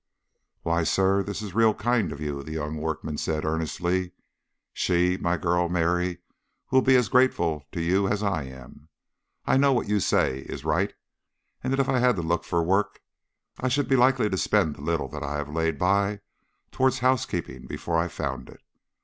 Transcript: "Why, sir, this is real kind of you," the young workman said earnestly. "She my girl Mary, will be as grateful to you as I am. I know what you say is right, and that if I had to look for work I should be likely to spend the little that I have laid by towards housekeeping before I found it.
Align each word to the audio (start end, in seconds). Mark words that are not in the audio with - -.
"Why, 0.63 0.83
sir, 0.83 1.21
this 1.21 1.43
is 1.43 1.53
real 1.53 1.75
kind 1.75 2.11
of 2.11 2.19
you," 2.19 2.41
the 2.41 2.53
young 2.53 2.77
workman 2.77 3.19
said 3.19 3.45
earnestly. 3.45 4.13
"She 4.73 5.15
my 5.15 5.37
girl 5.37 5.69
Mary, 5.69 6.21
will 6.71 6.81
be 6.81 6.95
as 6.95 7.07
grateful 7.07 7.63
to 7.71 7.79
you 7.79 8.07
as 8.07 8.23
I 8.23 8.45
am. 8.45 8.89
I 9.45 9.57
know 9.57 9.73
what 9.73 9.87
you 9.87 9.99
say 9.99 10.39
is 10.39 10.65
right, 10.65 10.91
and 11.63 11.71
that 11.71 11.79
if 11.79 11.87
I 11.87 11.99
had 11.99 12.15
to 12.15 12.23
look 12.23 12.45
for 12.45 12.63
work 12.63 12.99
I 13.59 13.67
should 13.67 13.87
be 13.87 13.95
likely 13.95 14.27
to 14.27 14.39
spend 14.39 14.75
the 14.75 14.81
little 14.81 15.07
that 15.09 15.21
I 15.21 15.35
have 15.35 15.53
laid 15.53 15.77
by 15.77 16.21
towards 16.71 16.97
housekeeping 17.05 17.67
before 17.67 17.99
I 17.99 18.07
found 18.07 18.49
it. 18.49 18.63